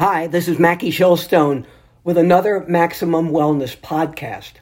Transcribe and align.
Hi, 0.00 0.28
this 0.28 0.48
is 0.48 0.58
Mackie 0.58 0.90
Shilstone 0.90 1.66
with 2.04 2.16
another 2.16 2.64
Maximum 2.66 3.28
Wellness 3.28 3.76
podcast. 3.76 4.52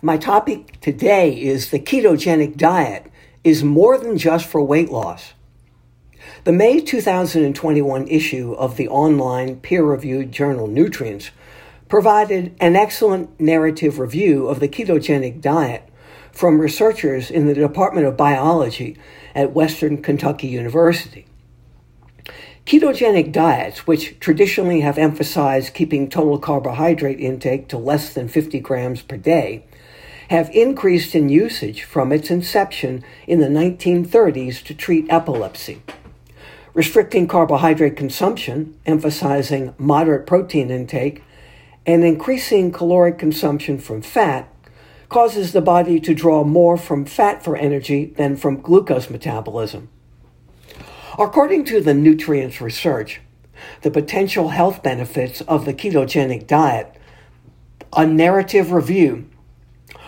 My 0.00 0.16
topic 0.16 0.80
today 0.80 1.38
is 1.38 1.68
the 1.68 1.78
ketogenic 1.78 2.56
diet 2.56 3.12
is 3.44 3.62
more 3.62 3.98
than 3.98 4.16
just 4.16 4.46
for 4.46 4.62
weight 4.62 4.88
loss. 4.88 5.34
The 6.44 6.52
May 6.52 6.80
2021 6.80 8.08
issue 8.08 8.54
of 8.54 8.78
the 8.78 8.88
online 8.88 9.56
peer 9.56 9.84
reviewed 9.84 10.32
journal 10.32 10.66
Nutrients 10.66 11.32
provided 11.90 12.56
an 12.58 12.74
excellent 12.74 13.38
narrative 13.38 13.98
review 13.98 14.48
of 14.48 14.58
the 14.58 14.68
ketogenic 14.68 15.42
diet 15.42 15.86
from 16.32 16.58
researchers 16.58 17.30
in 17.30 17.46
the 17.46 17.52
Department 17.52 18.06
of 18.06 18.16
Biology 18.16 18.96
at 19.34 19.52
Western 19.52 20.00
Kentucky 20.00 20.48
University. 20.48 21.26
Ketogenic 22.64 23.32
diets, 23.32 23.86
which 23.86 24.18
traditionally 24.20 24.80
have 24.80 24.96
emphasized 24.96 25.74
keeping 25.74 26.08
total 26.08 26.38
carbohydrate 26.38 27.18
intake 27.18 27.68
to 27.68 27.76
less 27.76 28.14
than 28.14 28.28
50 28.28 28.60
grams 28.60 29.02
per 29.02 29.16
day, 29.16 29.64
have 30.30 30.48
increased 30.50 31.14
in 31.14 31.28
usage 31.28 31.82
from 31.82 32.12
its 32.12 32.30
inception 32.30 33.04
in 33.26 33.40
the 33.40 33.48
1930s 33.48 34.62
to 34.62 34.74
treat 34.74 35.10
epilepsy. 35.10 35.82
Restricting 36.72 37.26
carbohydrate 37.26 37.96
consumption, 37.96 38.78
emphasizing 38.86 39.74
moderate 39.76 40.26
protein 40.26 40.70
intake, 40.70 41.22
and 41.84 42.04
increasing 42.04 42.70
caloric 42.70 43.18
consumption 43.18 43.76
from 43.76 44.00
fat 44.00 44.48
causes 45.08 45.52
the 45.52 45.60
body 45.60 46.00
to 46.00 46.14
draw 46.14 46.44
more 46.44 46.78
from 46.78 47.04
fat 47.04 47.42
for 47.42 47.56
energy 47.56 48.06
than 48.16 48.36
from 48.36 48.62
glucose 48.62 49.10
metabolism. 49.10 49.88
According 51.18 51.66
to 51.66 51.80
the 51.80 51.92
nutrients 51.92 52.60
research, 52.60 53.20
the 53.82 53.90
potential 53.90 54.48
health 54.48 54.82
benefits 54.82 55.42
of 55.42 55.66
the 55.66 55.74
ketogenic 55.74 56.46
diet, 56.46 56.94
a 57.94 58.06
narrative 58.06 58.72
review, 58.72 59.28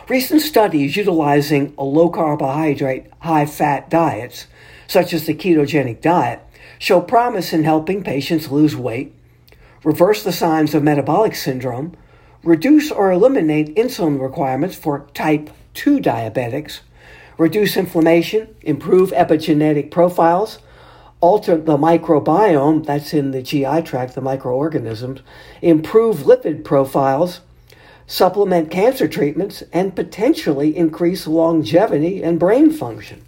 recent 0.08 0.40
studies 0.40 0.96
utilizing 0.96 1.74
a 1.76 1.84
low 1.84 2.08
carbohydrate, 2.08 3.06
high 3.20 3.44
fat 3.44 3.90
diets, 3.90 4.46
such 4.86 5.12
as 5.12 5.26
the 5.26 5.34
ketogenic 5.34 6.00
diet, 6.00 6.40
show 6.78 7.02
promise 7.02 7.52
in 7.52 7.64
helping 7.64 8.02
patients 8.02 8.50
lose 8.50 8.74
weight, 8.74 9.14
reverse 9.82 10.24
the 10.24 10.32
signs 10.32 10.74
of 10.74 10.82
metabolic 10.82 11.34
syndrome, 11.34 11.94
reduce 12.42 12.90
or 12.90 13.12
eliminate 13.12 13.74
insulin 13.76 14.18
requirements 14.20 14.74
for 14.74 15.06
type 15.12 15.50
2 15.74 15.98
diabetics, 15.98 16.80
reduce 17.36 17.76
inflammation, 17.76 18.54
improve 18.62 19.10
epigenetic 19.10 19.90
profiles, 19.90 20.60
alter 21.24 21.56
the 21.56 21.78
microbiome, 21.78 22.84
that's 22.84 23.14
in 23.14 23.30
the 23.30 23.40
GI 23.40 23.80
tract, 23.80 24.14
the 24.14 24.20
microorganisms, 24.20 25.22
improve 25.62 26.18
lipid 26.18 26.62
profiles, 26.64 27.40
supplement 28.06 28.70
cancer 28.70 29.08
treatments, 29.08 29.62
and 29.72 29.96
potentially 29.96 30.76
increase 30.76 31.26
longevity 31.26 32.22
and 32.22 32.38
brain 32.38 32.70
function. 32.70 33.24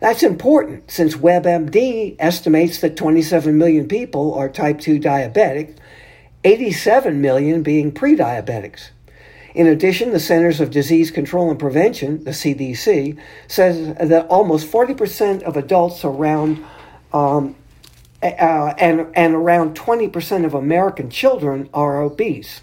That's 0.00 0.22
important 0.22 0.90
since 0.90 1.14
WebMD 1.14 2.16
estimates 2.18 2.78
that 2.78 2.96
27 2.96 3.58
million 3.58 3.86
people 3.86 4.32
are 4.32 4.48
type 4.48 4.80
2 4.80 4.98
diabetic, 4.98 5.76
87 6.42 7.20
million 7.20 7.62
being 7.62 7.92
pre-diabetics. 7.92 8.88
In 9.54 9.66
addition, 9.66 10.12
the 10.12 10.20
Centers 10.20 10.58
of 10.58 10.70
Disease 10.70 11.10
Control 11.10 11.50
and 11.50 11.58
Prevention, 11.58 12.24
the 12.24 12.30
CDC, 12.30 13.18
says 13.46 13.94
that 13.96 14.26
almost 14.28 14.72
40% 14.72 15.42
of 15.42 15.58
adults 15.58 16.02
around 16.02 16.64
um, 17.12 17.56
uh, 18.22 18.26
and, 18.78 19.06
and 19.14 19.34
around 19.34 19.76
20% 19.76 20.44
of 20.44 20.54
American 20.54 21.10
children 21.10 21.68
are 21.72 22.02
obese. 22.02 22.62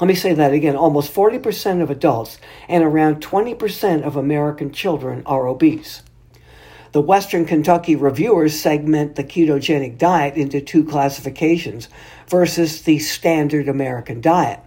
Let 0.00 0.08
me 0.08 0.14
say 0.14 0.34
that 0.34 0.52
again. 0.52 0.76
Almost 0.76 1.14
40% 1.14 1.82
of 1.82 1.90
adults 1.90 2.38
and 2.68 2.84
around 2.84 3.22
20% 3.22 4.02
of 4.02 4.16
American 4.16 4.70
children 4.70 5.22
are 5.24 5.46
obese. 5.46 6.02
The 6.92 7.00
Western 7.00 7.44
Kentucky 7.44 7.96
reviewers 7.96 8.58
segment 8.58 9.16
the 9.16 9.24
ketogenic 9.24 9.98
diet 9.98 10.34
into 10.34 10.60
two 10.60 10.84
classifications 10.84 11.88
versus 12.28 12.82
the 12.82 12.98
standard 12.98 13.68
American 13.68 14.20
diet. 14.20 14.60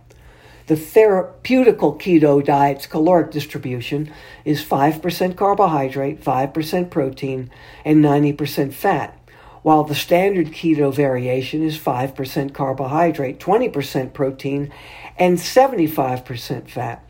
The 0.69 0.75
therapeutical 0.75 1.99
keto 1.99 2.45
diet's 2.45 2.85
caloric 2.85 3.31
distribution 3.31 4.13
is 4.45 4.63
5% 4.63 5.35
carbohydrate, 5.35 6.23
5% 6.23 6.91
protein, 6.91 7.49
and 7.83 8.05
90% 8.05 8.71
fat, 8.71 9.17
while 9.63 9.83
the 9.83 9.95
standard 9.95 10.49
keto 10.49 10.93
variation 10.93 11.63
is 11.63 11.79
5% 11.79 12.53
carbohydrate, 12.53 13.39
20% 13.39 14.13
protein, 14.13 14.71
and 15.17 15.39
75% 15.39 16.69
fat. 16.69 17.03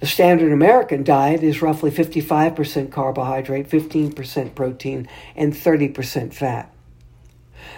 The 0.00 0.06
standard 0.06 0.50
American 0.50 1.04
diet 1.04 1.42
is 1.42 1.60
roughly 1.60 1.90
55% 1.90 2.90
carbohydrate, 2.90 3.68
15% 3.68 4.54
protein, 4.54 5.06
and 5.36 5.52
30% 5.52 6.32
fat. 6.32 6.72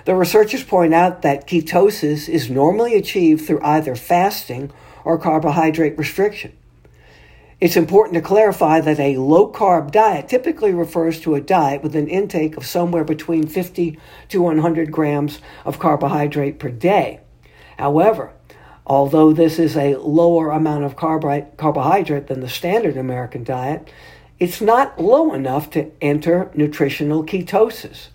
The 0.04 0.14
researchers 0.14 0.62
point 0.62 0.94
out 0.94 1.22
that 1.22 1.48
ketosis 1.48 2.28
is 2.28 2.48
normally 2.48 2.94
achieved 2.94 3.44
through 3.44 3.60
either 3.64 3.96
fasting 3.96 4.70
or 5.04 5.18
carbohydrate 5.18 5.98
restriction. 5.98 6.52
It's 7.60 7.76
important 7.76 8.14
to 8.14 8.22
clarify 8.22 8.80
that 8.80 8.98
a 8.98 9.18
low 9.18 9.52
carb 9.52 9.90
diet 9.90 10.28
typically 10.28 10.72
refers 10.72 11.20
to 11.20 11.34
a 11.34 11.42
diet 11.42 11.82
with 11.82 11.94
an 11.94 12.08
intake 12.08 12.56
of 12.56 12.64
somewhere 12.64 13.04
between 13.04 13.46
50 13.46 13.98
to 14.30 14.40
100 14.40 14.90
grams 14.90 15.40
of 15.66 15.78
carbohydrate 15.78 16.58
per 16.58 16.70
day. 16.70 17.20
However, 17.78 18.32
although 18.86 19.34
this 19.34 19.58
is 19.58 19.76
a 19.76 19.96
lower 19.96 20.50
amount 20.50 20.84
of 20.84 20.96
carbohydrate 20.96 22.28
than 22.28 22.40
the 22.40 22.48
standard 22.48 22.96
American 22.96 23.44
diet, 23.44 23.92
it's 24.38 24.62
not 24.62 24.98
low 24.98 25.34
enough 25.34 25.68
to 25.72 25.90
enter 26.00 26.50
nutritional 26.54 27.24
ketosis. 27.24 28.08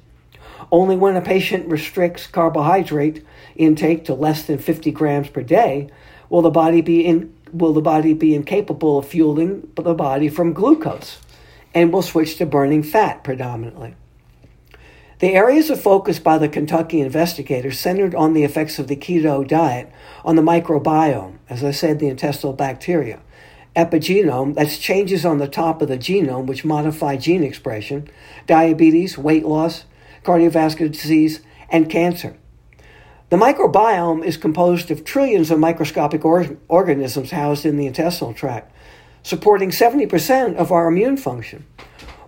Only 0.72 0.95
when 0.95 1.16
a 1.16 1.22
patient 1.22 1.68
restricts 1.68 2.25
carbohydrate 2.25 3.24
intake 3.56 4.06
to 4.06 4.16
less 4.16 4.41
than 4.44 4.57
50 4.57 4.90
grams 4.90 5.29
per 5.29 5.44
day 5.44 5.91
will 6.30 6.41
the 6.41 6.50
body 6.50 6.81
be 6.81 7.06
in 7.06 7.34
will 7.52 7.74
the 7.74 7.81
body 7.81 8.13
be 8.13 8.36
incapable 8.36 9.00
of 9.00 9.08
fueling 9.08 9.69
the 9.75 9.94
body 9.94 10.28
from 10.28 10.53
glucose 10.53 11.19
and 11.74 11.91
will 11.91 12.02
switch 12.02 12.38
to 12.38 12.46
burning 12.46 12.84
fat 12.84 13.24
predominantly. 13.24 13.96
The 15.19 15.34
areas 15.34 15.69
of 15.69 15.81
focus 15.81 16.19
by 16.19 16.38
the 16.38 16.50
Kentucky 16.50 17.00
investigators 17.00 17.80
centered 17.80 18.13
on 18.13 18.34
the 18.34 18.44
effects 18.44 18.80
of 18.80 18.88
the 18.88 18.97
keto 18.97 19.47
diet 19.47 19.90
on 20.25 20.36
the 20.36 20.41
microbiome, 20.41 21.38
as 21.50 21.63
I 21.63 21.72
said, 21.72 22.00
the 22.00 22.09
intestinal 22.09 22.52
bacteria, 22.52 23.22
epigenome, 23.75 24.56
that's 24.56 24.78
changes 24.78 25.25
on 25.25 25.38
the 25.38 25.47
top 25.47 25.81
of 25.81 25.88
the 25.88 25.97
genome 25.97 26.47
which 26.47 26.66
modify 26.66 27.16
gene 27.16 27.44
expression, 27.44 28.09
diabetes, 28.46 29.18
weight 29.18 29.46
loss, 29.46 29.86
cardiovascular 30.24 30.92
disease, 30.92 31.40
and 31.69 31.90
cancer. 31.90 32.38
The 33.35 33.41
microbiome 33.41 34.23
is 34.23 34.38
composed 34.38 34.90
of 34.91 35.03
trillions 35.03 35.51
of 35.51 35.59
microscopic 35.59 36.23
or- 36.23 36.56
organisms 36.69 37.31
housed 37.31 37.66
in 37.66 37.75
the 37.75 37.85
intestinal 37.85 38.34
tract, 38.34 38.73
supporting 39.23 39.72
70% 39.72 40.56
of 40.56 40.72
our 40.72 40.88
immune 40.88 41.18
function. 41.18 41.66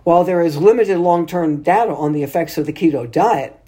While 0.04 0.24
there 0.24 0.42
is 0.42 0.58
limited 0.58 0.98
long 0.98 1.24
term 1.24 1.62
data 1.62 1.94
on 1.94 2.12
the 2.12 2.22
effects 2.22 2.58
of 2.58 2.66
the 2.66 2.74
keto 2.74 3.10
diet, 3.10 3.58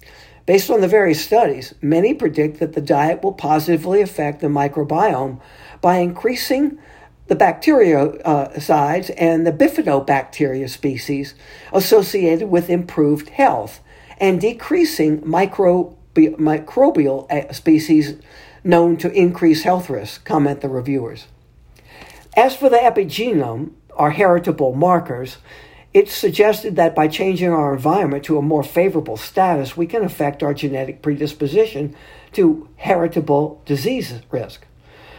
based 0.45 0.69
on 0.69 0.81
the 0.81 0.87
various 0.87 1.25
studies, 1.25 1.73
many 1.81 2.13
predict 2.13 2.59
that 2.59 2.73
the 2.73 2.79
diet 2.79 3.23
will 3.23 3.33
positively 3.33 4.01
affect 4.01 4.41
the 4.41 4.47
microbiome 4.47 5.41
by 5.81 5.97
increasing 5.97 6.77
the 7.25 7.35
Bacteroides 7.35 8.21
uh, 8.23 9.13
and 9.17 9.47
the 9.47 9.51
bifidobacteria 9.51 10.69
species 10.69 11.33
associated 11.73 12.49
with 12.49 12.69
improved 12.69 13.29
health 13.29 13.79
and 14.19 14.39
decreasing 14.39 15.27
micro 15.27 15.97
microbial 16.15 17.31
uh, 17.31 17.51
species 17.53 18.15
known 18.63 18.97
to 18.97 19.11
increase 19.11 19.63
health 19.63 19.89
risks, 19.89 20.17
comment 20.19 20.61
the 20.61 20.69
reviewers. 20.69 21.27
As 22.35 22.55
for 22.55 22.69
the 22.69 22.77
epigenome, 22.77 23.71
our 23.95 24.11
heritable 24.11 24.73
markers, 24.73 25.37
it's 25.93 26.13
suggested 26.13 26.77
that 26.77 26.95
by 26.95 27.07
changing 27.07 27.49
our 27.49 27.73
environment 27.73 28.23
to 28.25 28.37
a 28.37 28.41
more 28.41 28.63
favorable 28.63 29.17
status, 29.17 29.75
we 29.75 29.85
can 29.85 30.03
affect 30.03 30.41
our 30.41 30.53
genetic 30.53 31.01
predisposition 31.01 31.95
to 32.31 32.69
heritable 32.77 33.61
disease 33.65 34.13
risk. 34.31 34.65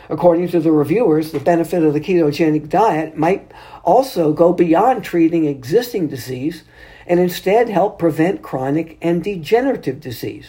According 0.08 0.48
to 0.48 0.60
the 0.60 0.72
reviewers, 0.72 1.32
the 1.32 1.40
benefit 1.40 1.82
of 1.82 1.92
the 1.92 2.00
ketogenic 2.00 2.68
diet 2.68 3.16
might 3.16 3.52
also 3.84 4.32
go 4.32 4.52
beyond 4.52 5.04
treating 5.04 5.44
existing 5.44 6.08
disease 6.08 6.64
and 7.06 7.20
instead 7.20 7.68
help 7.68 7.98
prevent 7.98 8.42
chronic 8.42 8.96
and 9.02 9.22
degenerative 9.22 10.00
disease. 10.00 10.48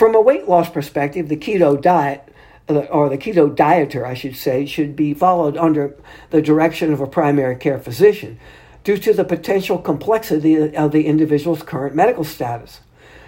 From 0.00 0.14
a 0.14 0.20
weight 0.22 0.48
loss 0.48 0.70
perspective, 0.70 1.28
the 1.28 1.36
keto 1.36 1.78
diet, 1.78 2.26
uh, 2.70 2.86
or 2.86 3.10
the 3.10 3.18
keto 3.18 3.54
dieter, 3.54 4.02
I 4.02 4.14
should 4.14 4.34
say, 4.34 4.64
should 4.64 4.96
be 4.96 5.12
followed 5.12 5.58
under 5.58 5.94
the 6.30 6.40
direction 6.40 6.90
of 6.90 7.02
a 7.02 7.06
primary 7.06 7.54
care 7.54 7.78
physician 7.78 8.40
due 8.82 8.96
to 8.96 9.12
the 9.12 9.26
potential 9.26 9.76
complexity 9.76 10.74
of 10.74 10.92
the 10.92 11.04
individual's 11.04 11.62
current 11.62 11.94
medical 11.94 12.24
status. 12.24 12.80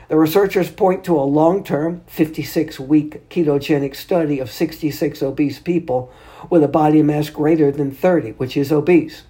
The 0.08 0.16
researchers 0.16 0.70
point 0.70 1.04
to 1.04 1.19
a 1.19 1.20
long 1.20 1.62
term, 1.62 2.00
56 2.06 2.80
week 2.80 3.28
ketogenic 3.28 3.94
study 3.94 4.38
of 4.38 4.50
66 4.50 5.22
obese 5.22 5.58
people 5.58 6.10
with 6.48 6.64
a 6.64 6.69
body 6.69 7.02
mass 7.02 7.28
greater 7.28 7.70
than 7.70 7.90
30, 7.90 8.30
which 8.38 8.56
is 8.56 8.72
obese. 8.72 9.24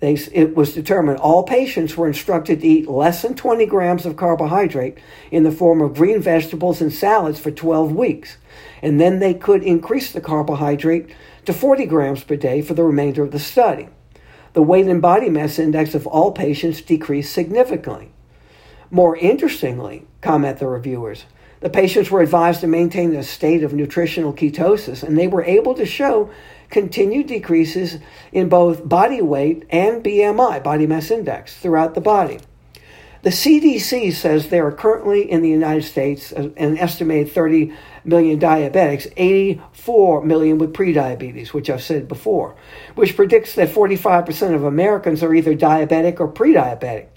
They, 0.00 0.14
it 0.32 0.56
was 0.56 0.72
determined 0.72 1.18
all 1.18 1.42
patients 1.42 1.96
were 1.96 2.06
instructed 2.06 2.60
to 2.60 2.66
eat 2.66 2.88
less 2.88 3.20
than 3.20 3.34
20 3.34 3.66
grams 3.66 4.06
of 4.06 4.16
carbohydrate 4.16 4.96
in 5.30 5.44
the 5.44 5.52
form 5.52 5.82
of 5.82 5.94
green 5.94 6.22
vegetables 6.22 6.80
and 6.80 6.92
salads 6.92 7.38
for 7.38 7.50
12 7.50 7.92
weeks, 7.92 8.38
and 8.80 8.98
then 8.98 9.18
they 9.18 9.34
could 9.34 9.62
increase 9.62 10.10
the 10.10 10.20
carbohydrate 10.22 11.14
to 11.44 11.52
40 11.52 11.84
grams 11.84 12.24
per 12.24 12.36
day 12.36 12.62
for 12.62 12.72
the 12.72 12.82
remainder 12.82 13.22
of 13.22 13.30
the 13.30 13.38
study. 13.38 13.88
The 14.54 14.62
weight 14.62 14.86
and 14.86 15.02
body 15.02 15.28
mass 15.28 15.58
index 15.58 15.94
of 15.94 16.06
all 16.06 16.32
patients 16.32 16.80
decreased 16.80 17.32
significantly. 17.32 18.10
More 18.90 19.16
interestingly, 19.16 20.06
comment 20.22 20.58
the 20.58 20.66
reviewers, 20.66 21.26
the 21.60 21.70
patients 21.70 22.10
were 22.10 22.22
advised 22.22 22.60
to 22.62 22.66
maintain 22.66 23.14
a 23.14 23.22
state 23.22 23.62
of 23.62 23.72
nutritional 23.72 24.32
ketosis, 24.32 25.02
and 25.02 25.16
they 25.16 25.28
were 25.28 25.44
able 25.44 25.74
to 25.74 25.86
show 25.86 26.30
continued 26.70 27.26
decreases 27.26 27.98
in 28.32 28.48
both 28.48 28.88
body 28.88 29.20
weight 29.20 29.64
and 29.70 30.02
BMI, 30.02 30.62
body 30.62 30.86
mass 30.86 31.10
index, 31.10 31.56
throughout 31.56 31.94
the 31.94 32.00
body. 32.00 32.38
The 33.22 33.30
CDC 33.30 34.14
says 34.14 34.48
there 34.48 34.66
are 34.66 34.72
currently 34.72 35.30
in 35.30 35.42
the 35.42 35.50
United 35.50 35.84
States 35.84 36.32
uh, 36.32 36.48
an 36.56 36.78
estimated 36.78 37.30
30 37.30 37.74
million 38.02 38.40
diabetics, 38.40 39.12
84 39.14 40.24
million 40.24 40.56
with 40.56 40.72
prediabetes, 40.72 41.48
which 41.48 41.68
I've 41.68 41.82
said 41.82 42.08
before, 42.08 42.56
which 42.94 43.16
predicts 43.16 43.56
that 43.56 43.68
45% 43.68 44.54
of 44.54 44.64
Americans 44.64 45.22
are 45.22 45.34
either 45.34 45.54
diabetic 45.54 46.18
or 46.18 46.32
prediabetic. 46.32 47.08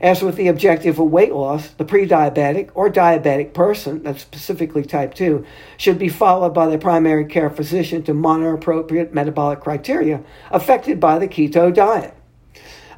As 0.00 0.22
with 0.22 0.36
the 0.36 0.48
objective 0.48 0.98
of 0.98 1.10
weight 1.10 1.32
loss, 1.32 1.68
the 1.68 1.84
pre 1.84 2.06
diabetic 2.06 2.70
or 2.74 2.90
diabetic 2.90 3.54
person, 3.54 4.02
that's 4.02 4.22
specifically 4.22 4.84
type 4.84 5.14
2, 5.14 5.44
should 5.76 5.98
be 5.98 6.08
followed 6.08 6.54
by 6.54 6.66
the 6.66 6.78
primary 6.78 7.24
care 7.24 7.50
physician 7.50 8.02
to 8.04 8.14
monitor 8.14 8.54
appropriate 8.54 9.14
metabolic 9.14 9.60
criteria 9.60 10.22
affected 10.50 11.00
by 11.00 11.18
the 11.18 11.28
keto 11.28 11.72
diet. 11.72 12.14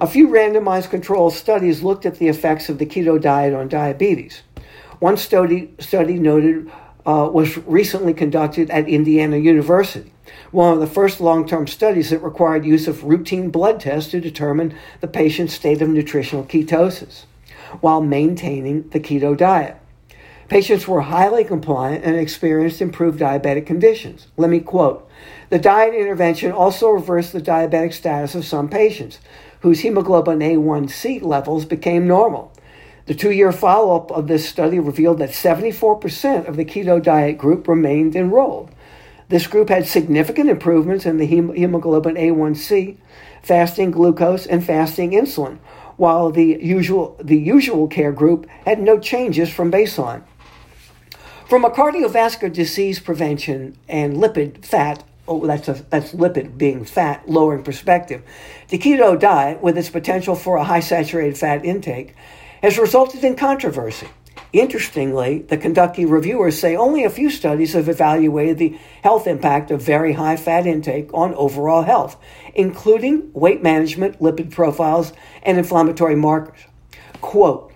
A 0.01 0.07
few 0.07 0.29
randomized 0.29 0.91
controlled 0.91 1.35
studies 1.35 1.83
looked 1.83 2.07
at 2.07 2.19
the 2.19 2.29
effects 2.29 2.69
of 2.69 2.79
the 2.79 2.87
keto 2.87 3.21
diet 3.21 3.55
on 3.55 3.69
diabetes. 3.69 4.43
One 5.01 5.17
study, 5.17 5.75
study 5.79 6.19
noted 6.19 6.71
uh, 7.07 7.29
was 7.33 7.57
recently 7.59 8.15
conducted 8.15 8.71
at 8.71 8.89
Indiana 8.89 9.37
University 9.37 10.13
one 10.51 10.73
of 10.73 10.81
the 10.81 10.87
first 10.87 11.21
long 11.21 11.47
term 11.47 11.67
studies 11.67 12.11
that 12.11 12.23
required 12.23 12.65
use 12.65 12.89
of 12.89 13.05
routine 13.05 13.51
blood 13.51 13.81
tests 13.81 14.11
to 14.11 14.21
determine 14.21 14.75
the 15.01 15.09
patient's 15.09 15.55
state 15.55 15.83
of 15.83 15.89
nutritional 15.89 16.45
ketosis 16.45 17.25
while 17.81 18.01
maintaining 18.01 18.89
the 18.91 19.01
keto 19.01 19.37
diet. 19.37 19.77
Patients 20.49 20.89
were 20.89 21.03
highly 21.03 21.45
compliant 21.45 22.05
and 22.05 22.17
experienced 22.17 22.81
improved 22.81 23.21
diabetic 23.21 23.67
conditions. 23.67 24.29
Let 24.39 24.49
me 24.49 24.61
quote 24.61 25.07
The 25.51 25.59
diet 25.59 25.95
intervention 25.95 26.53
also 26.53 26.89
reversed 26.89 27.35
the 27.35 27.41
diabetic 27.41 27.93
status 27.93 28.35
of 28.35 28.47
some 28.47 28.69
patients 28.71 29.19
whose 29.61 29.81
hemoglobin 29.81 30.39
A1C 30.39 31.21
levels 31.23 31.67
became 31.67 32.07
normal. 32.07 32.53
The 33.05 33.15
two 33.15 33.31
year 33.31 33.53
follow 33.53 33.97
up 33.97 34.11
of 34.11 34.27
this 34.27 34.49
study 34.49 34.79
revealed 34.79 35.19
that 35.19 35.31
74% 35.31 36.47
of 36.47 36.57
the 36.57 36.65
keto 36.65 37.03
diet 37.03 37.37
group 37.39 37.69
remained 37.69 38.15
enrolled. 38.15 38.71
This 39.29 39.47
group 39.47 39.69
had 39.69 39.87
significant 39.87 40.49
improvements 40.49 41.05
in 41.05 41.19
the 41.19 41.27
hemoglobin 41.27 42.15
A1C, 42.15 42.97
fasting 43.43 43.91
glucose, 43.91 44.47
and 44.47 44.65
fasting 44.65 45.11
insulin, 45.11 45.59
while 45.97 46.31
the 46.31 46.59
usual, 46.61 47.17
the 47.23 47.37
usual 47.37 47.89
care 47.89 48.13
group 48.13 48.47
had 48.65 48.81
no 48.81 48.99
changes 48.99 49.51
from 49.51 49.71
baseline. 49.71 50.23
From 51.47 51.65
a 51.65 51.71
cardiovascular 51.71 52.53
disease 52.53 53.01
prevention 53.01 53.77
and 53.89 54.17
lipid 54.17 54.65
fat, 54.65 55.05
oh, 55.27 55.47
that's, 55.47 55.69
a, 55.69 55.75
that's 55.91 56.13
lipid 56.13 56.57
being 56.57 56.85
fat 56.85 57.29
lowering 57.29 57.63
perspective, 57.63 58.23
the 58.69 58.79
keto 58.79 59.19
diet, 59.19 59.61
with 59.61 59.77
its 59.77 59.91
potential 59.91 60.37
for 60.37 60.57
a 60.57 60.65
high 60.65 60.81
saturated 60.81 61.37
fat 61.37 61.65
intake, 61.65 62.15
has 62.63 62.79
resulted 62.79 63.23
in 63.25 63.37
controversy. 63.37 64.09
Interestingly, 64.53 65.41
the 65.41 65.59
Kentucky 65.59 66.07
reviewers 66.07 66.59
say 66.59 66.75
only 66.75 67.05
a 67.05 67.11
few 67.11 67.29
studies 67.29 67.75
have 67.75 67.89
evaluated 67.89 68.57
the 68.57 68.79
health 69.03 69.27
impact 69.27 69.71
of 69.71 69.83
very 69.83 70.15
high 70.15 70.37
fat 70.37 70.67
intake 70.67 71.13
on 71.13 71.35
overall 71.35 71.83
health, 71.83 72.17
including 72.55 73.31
weight 73.35 73.63
management, 73.63 74.21
lipid 74.21 74.51
profiles, 74.51 75.13
and 75.43 75.59
inflammatory 75.59 76.17
markers. 76.17 76.61
Quote 77.21 77.71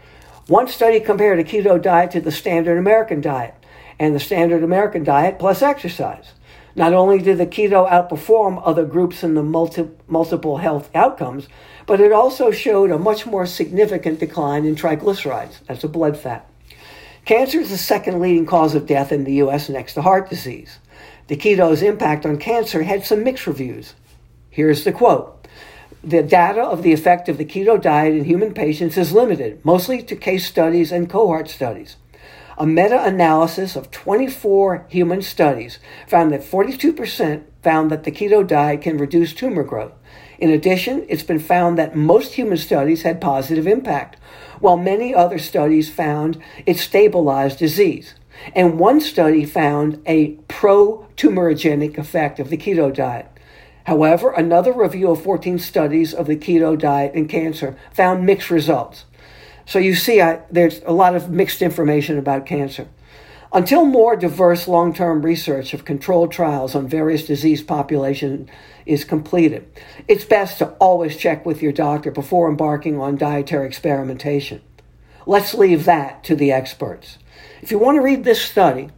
One 0.46 0.66
study 0.66 0.98
compared 0.98 1.38
a 1.38 1.44
keto 1.44 1.80
diet 1.80 2.10
to 2.12 2.22
the 2.22 2.32
standard 2.32 2.78
American 2.78 3.20
diet 3.20 3.54
and 3.98 4.14
the 4.14 4.20
standard 4.20 4.64
American 4.64 5.04
diet 5.04 5.38
plus 5.38 5.60
exercise. 5.60 6.32
Not 6.74 6.94
only 6.94 7.18
did 7.18 7.36
the 7.36 7.46
keto 7.46 7.86
outperform 7.90 8.62
other 8.64 8.86
groups 8.86 9.22
in 9.22 9.34
the 9.34 9.42
multi- 9.42 9.90
multiple 10.08 10.56
health 10.56 10.88
outcomes, 10.94 11.48
but 11.86 12.00
it 12.00 12.12
also 12.12 12.50
showed 12.50 12.90
a 12.90 12.98
much 12.98 13.26
more 13.26 13.44
significant 13.44 14.20
decline 14.20 14.64
in 14.64 14.74
triglycerides, 14.74 15.58
that's 15.66 15.84
a 15.84 15.88
blood 15.88 16.16
fat. 16.16 16.48
Cancer 17.24 17.60
is 17.60 17.70
the 17.70 17.78
second 17.78 18.20
leading 18.20 18.46
cause 18.46 18.74
of 18.74 18.86
death 18.86 19.12
in 19.12 19.22
the 19.22 19.34
U.S. 19.34 19.68
next 19.68 19.94
to 19.94 20.02
heart 20.02 20.28
disease. 20.28 20.78
The 21.28 21.36
keto's 21.36 21.80
impact 21.80 22.26
on 22.26 22.36
cancer 22.36 22.82
had 22.82 23.04
some 23.04 23.22
mixed 23.22 23.46
reviews. 23.46 23.94
Here's 24.50 24.82
the 24.82 24.90
quote 24.90 25.46
The 26.02 26.24
data 26.24 26.62
of 26.62 26.82
the 26.82 26.92
effect 26.92 27.28
of 27.28 27.38
the 27.38 27.44
keto 27.44 27.80
diet 27.80 28.16
in 28.16 28.24
human 28.24 28.52
patients 28.52 28.98
is 28.98 29.12
limited, 29.12 29.64
mostly 29.64 30.02
to 30.02 30.16
case 30.16 30.46
studies 30.46 30.90
and 30.90 31.08
cohort 31.08 31.48
studies. 31.48 31.94
A 32.58 32.66
meta 32.66 33.00
analysis 33.04 33.76
of 33.76 33.92
24 33.92 34.86
human 34.88 35.22
studies 35.22 35.78
found 36.08 36.32
that 36.32 36.42
42% 36.42 37.44
found 37.62 37.90
that 37.92 38.02
the 38.02 38.10
keto 38.10 38.44
diet 38.44 38.82
can 38.82 38.98
reduce 38.98 39.32
tumor 39.32 39.62
growth. 39.62 39.92
In 40.42 40.50
addition, 40.50 41.06
it's 41.08 41.22
been 41.22 41.38
found 41.38 41.78
that 41.78 41.94
most 41.94 42.32
human 42.32 42.58
studies 42.58 43.02
had 43.02 43.20
positive 43.20 43.64
impact, 43.64 44.16
while 44.58 44.76
many 44.76 45.14
other 45.14 45.38
studies 45.38 45.88
found 45.88 46.36
it 46.66 46.78
stabilized 46.78 47.60
disease. 47.60 48.16
And 48.52 48.76
one 48.76 49.00
study 49.00 49.44
found 49.44 50.02
a 50.04 50.30
pro 50.48 51.06
tumorigenic 51.16 51.96
effect 51.96 52.40
of 52.40 52.50
the 52.50 52.56
keto 52.56 52.92
diet. 52.92 53.28
However, 53.84 54.32
another 54.32 54.72
review 54.72 55.12
of 55.12 55.22
14 55.22 55.60
studies 55.60 56.12
of 56.12 56.26
the 56.26 56.36
keto 56.36 56.76
diet 56.76 57.14
in 57.14 57.28
cancer 57.28 57.78
found 57.92 58.26
mixed 58.26 58.50
results. 58.50 59.04
So 59.64 59.78
you 59.78 59.94
see, 59.94 60.20
I, 60.20 60.40
there's 60.50 60.80
a 60.84 60.92
lot 60.92 61.14
of 61.14 61.30
mixed 61.30 61.62
information 61.62 62.18
about 62.18 62.46
cancer. 62.46 62.88
Until 63.54 63.84
more 63.84 64.16
diverse 64.16 64.66
long 64.66 64.94
term 64.94 65.20
research 65.22 65.74
of 65.74 65.84
controlled 65.84 66.32
trials 66.32 66.74
on 66.74 66.88
various 66.88 67.26
disease 67.26 67.62
populations 67.62 68.48
is 68.86 69.04
completed. 69.04 69.68
It's 70.08 70.24
best 70.24 70.58
to 70.58 70.68
always 70.80 71.16
check 71.16 71.44
with 71.44 71.60
your 71.60 71.72
doctor 71.72 72.10
before 72.10 72.48
embarking 72.48 72.98
on 72.98 73.16
dietary 73.16 73.66
experimentation. 73.66 74.62
Let's 75.26 75.52
leave 75.52 75.84
that 75.84 76.24
to 76.24 76.34
the 76.34 76.50
experts. 76.50 77.18
If 77.60 77.70
you 77.70 77.78
want 77.78 77.96
to 77.96 78.02
read 78.02 78.24
this 78.24 78.40
study 78.40 78.88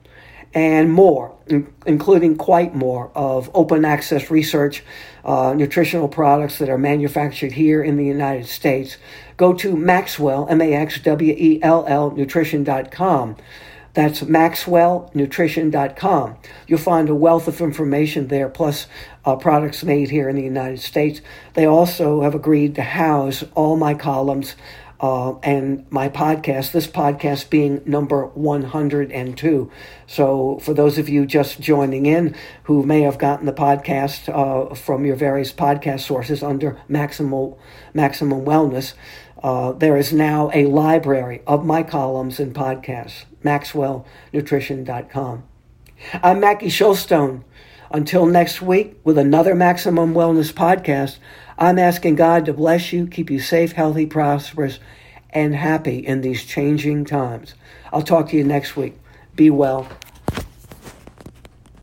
and 0.54 0.92
more, 0.92 1.36
including 1.84 2.36
quite 2.36 2.76
more 2.76 3.10
of 3.14 3.50
open 3.54 3.84
access 3.84 4.30
research, 4.30 4.84
uh, 5.24 5.52
nutritional 5.52 6.06
products 6.06 6.58
that 6.58 6.68
are 6.68 6.78
manufactured 6.78 7.52
here 7.52 7.82
in 7.82 7.96
the 7.96 8.06
United 8.06 8.46
States, 8.46 8.98
go 9.36 9.52
to 9.52 9.76
Maxwell, 9.76 10.46
M 10.48 10.62
A 10.62 10.72
X 10.74 11.00
W 11.00 11.34
E 11.36 11.60
L 11.60 11.84
L, 11.88 12.12
nutrition.com. 12.12 13.36
That's 13.94 14.20
maxwellnutrition.com. 14.20 16.36
You'll 16.66 16.78
find 16.78 17.08
a 17.08 17.14
wealth 17.14 17.48
of 17.48 17.60
information 17.60 18.28
there, 18.28 18.48
plus 18.48 18.86
uh, 19.24 19.36
products 19.36 19.84
made 19.84 20.10
here 20.10 20.28
in 20.28 20.36
the 20.36 20.42
United 20.42 20.80
States. 20.80 21.20
They 21.54 21.64
also 21.64 22.22
have 22.22 22.34
agreed 22.34 22.74
to 22.74 22.82
house 22.82 23.44
all 23.54 23.76
my 23.76 23.94
columns 23.94 24.56
uh, 25.00 25.36
and 25.40 25.86
my 25.90 26.08
podcast, 26.08 26.72
this 26.72 26.86
podcast 26.86 27.50
being 27.50 27.82
number 27.84 28.26
102. 28.26 29.70
So, 30.06 30.58
for 30.60 30.72
those 30.72 30.98
of 30.98 31.08
you 31.08 31.26
just 31.26 31.60
joining 31.60 32.06
in 32.06 32.34
who 32.64 32.84
may 32.84 33.02
have 33.02 33.18
gotten 33.18 33.46
the 33.46 33.52
podcast 33.52 34.28
uh, 34.28 34.74
from 34.74 35.04
your 35.04 35.16
various 35.16 35.52
podcast 35.52 36.00
sources 36.00 36.42
under 36.42 36.80
Maximal, 36.88 37.58
Maximum 37.92 38.44
Wellness, 38.44 38.94
uh, 39.44 39.72
there 39.72 39.96
is 39.98 40.10
now 40.10 40.50
a 40.54 40.64
library 40.64 41.42
of 41.46 41.66
my 41.66 41.82
columns 41.82 42.40
and 42.40 42.54
podcasts, 42.54 43.26
maxwellnutrition.com. 43.44 45.44
I'm 46.22 46.40
Mackie 46.40 46.68
Shilstone. 46.68 47.44
Until 47.90 48.24
next 48.24 48.62
week 48.62 48.98
with 49.04 49.18
another 49.18 49.54
Maximum 49.54 50.14
Wellness 50.14 50.50
podcast, 50.50 51.18
I'm 51.58 51.78
asking 51.78 52.14
God 52.14 52.46
to 52.46 52.54
bless 52.54 52.90
you, 52.90 53.06
keep 53.06 53.30
you 53.30 53.38
safe, 53.38 53.72
healthy, 53.72 54.06
prosperous, 54.06 54.78
and 55.28 55.54
happy 55.54 55.98
in 55.98 56.22
these 56.22 56.44
changing 56.44 57.04
times. 57.04 57.52
I'll 57.92 58.00
talk 58.00 58.30
to 58.30 58.38
you 58.38 58.44
next 58.44 58.76
week. 58.76 58.98
Be 59.36 59.50
well. 59.50 59.86